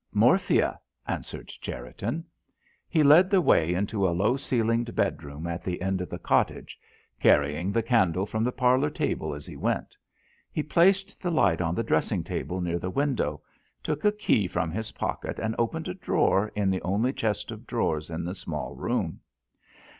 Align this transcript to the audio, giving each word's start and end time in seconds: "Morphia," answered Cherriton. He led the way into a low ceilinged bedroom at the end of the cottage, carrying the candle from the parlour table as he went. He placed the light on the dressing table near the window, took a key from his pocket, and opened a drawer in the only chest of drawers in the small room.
"Morphia," 0.13 0.79
answered 1.07 1.47
Cherriton. 1.47 2.25
He 2.89 3.03
led 3.03 3.29
the 3.29 3.39
way 3.39 3.75
into 3.75 4.07
a 4.07 4.09
low 4.09 4.35
ceilinged 4.35 4.95
bedroom 4.95 5.45
at 5.45 5.63
the 5.63 5.79
end 5.79 6.01
of 6.01 6.09
the 6.09 6.17
cottage, 6.17 6.75
carrying 7.19 7.71
the 7.71 7.83
candle 7.83 8.25
from 8.25 8.43
the 8.43 8.51
parlour 8.51 8.89
table 8.89 9.35
as 9.35 9.45
he 9.45 9.55
went. 9.55 9.95
He 10.51 10.63
placed 10.63 11.21
the 11.21 11.29
light 11.29 11.61
on 11.61 11.75
the 11.75 11.83
dressing 11.83 12.23
table 12.23 12.61
near 12.61 12.79
the 12.79 12.89
window, 12.89 13.43
took 13.83 14.03
a 14.03 14.11
key 14.11 14.47
from 14.47 14.71
his 14.71 14.93
pocket, 14.93 15.37
and 15.37 15.53
opened 15.59 15.87
a 15.87 15.93
drawer 15.93 16.51
in 16.55 16.71
the 16.71 16.81
only 16.81 17.13
chest 17.13 17.51
of 17.51 17.67
drawers 17.67 18.09
in 18.09 18.25
the 18.25 18.33
small 18.33 18.73
room. 18.75 19.19